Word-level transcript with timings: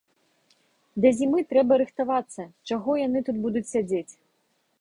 Да 1.03 1.11
зімы 1.19 1.43
трэба 1.51 1.77
рыхтавацца, 1.83 2.47
чаго 2.73 2.91
яны 3.05 3.25
тут 3.29 3.37
будуць 3.45 3.67
сядзець? 3.77 4.09